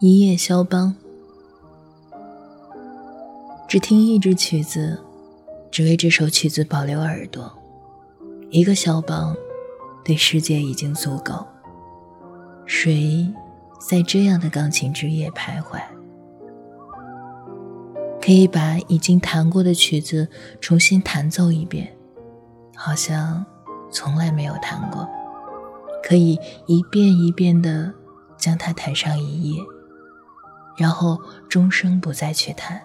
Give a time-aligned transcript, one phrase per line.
[0.00, 0.94] 一夜肖邦，
[3.66, 4.96] 只听一支曲子，
[5.72, 7.52] 只为这首曲子保留耳朵。
[8.50, 9.34] 一个肖邦，
[10.04, 11.44] 对世界已经足够。
[12.64, 13.28] 谁
[13.80, 15.80] 在这样的钢琴之夜徘徊？
[18.22, 20.28] 可以把已经弹过的曲子
[20.60, 21.92] 重新弹奏一遍，
[22.76, 23.44] 好像
[23.90, 25.08] 从来没有弹过。
[26.04, 27.92] 可以一遍一遍的
[28.36, 29.60] 将它弹上一夜。
[30.78, 32.80] 然后终生不再去谈，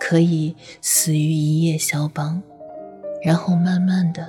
[0.00, 2.42] 可以死于一夜肖邦，
[3.22, 4.28] 然后慢慢的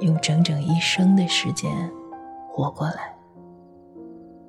[0.00, 1.70] 用整整一生的时间
[2.48, 3.14] 活过来。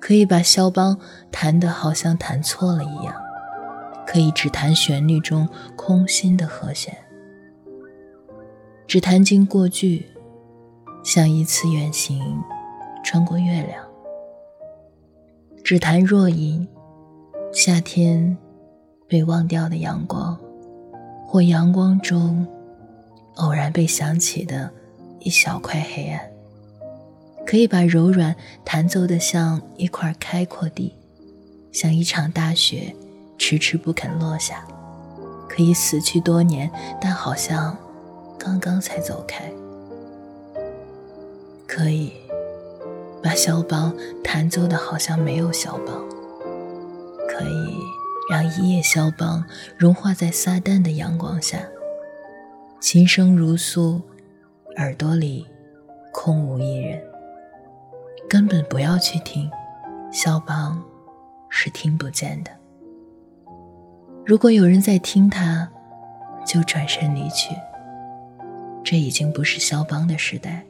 [0.00, 0.98] 可以把肖邦
[1.30, 3.14] 弹得好像弹错了一样，
[4.06, 6.96] 可以只弹旋律中空心的和弦，
[8.86, 10.06] 只弹经过去，
[11.04, 12.42] 像一次远行
[13.04, 13.91] 穿过月亮。
[15.72, 16.68] 只谈若隐，
[17.50, 18.36] 夏天
[19.08, 20.38] 被忘掉的阳光，
[21.26, 22.46] 或阳光中
[23.36, 24.70] 偶然被想起的
[25.20, 26.20] 一小块黑暗，
[27.46, 30.94] 可以把柔软弹奏得像一块开阔地，
[31.72, 32.94] 像一场大雪
[33.38, 34.66] 迟迟不肯落下，
[35.48, 37.74] 可以死去多年，但好像
[38.38, 39.50] 刚刚才走开，
[41.66, 42.12] 可以。
[43.34, 46.08] 肖邦弹奏的好像没有肖邦，
[47.28, 47.76] 可以
[48.30, 49.44] 让一夜肖邦
[49.76, 51.58] 融化在撒旦的阳光下，
[52.80, 54.00] 琴声如诉，
[54.76, 55.46] 耳朵里
[56.12, 57.02] 空无一人，
[58.28, 59.50] 根本不要去听，
[60.10, 60.82] 肖邦
[61.48, 62.50] 是听不见的。
[64.24, 65.68] 如果有人在听他，
[66.46, 67.54] 就转身离去。
[68.84, 70.64] 这已经不是肖邦的时代。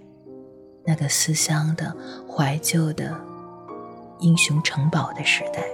[0.92, 1.90] 那个思乡的、
[2.28, 3.16] 怀旧的、
[4.20, 5.64] 英雄城堡的时代，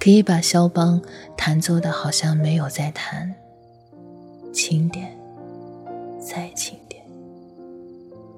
[0.00, 1.00] 可以把肖邦
[1.36, 3.32] 弹奏的好像没有在弹，
[4.52, 5.16] 轻点，
[6.18, 7.00] 再轻点，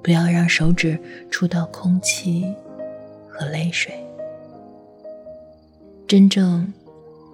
[0.03, 1.00] 不要让手指
[1.31, 2.54] 触到空气
[3.31, 3.94] 和泪水。
[6.06, 6.71] 真正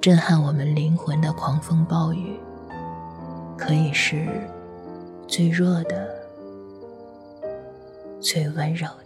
[0.01, 2.39] 震撼我们灵魂的狂风暴雨，
[3.59, 4.29] 可以是
[5.27, 6.25] 最弱的。
[8.27, 9.06] 最温柔。